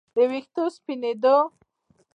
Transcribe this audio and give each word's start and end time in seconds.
د 0.15 0.17
ویښتو 0.29 0.63
سپینېدو 0.75 1.35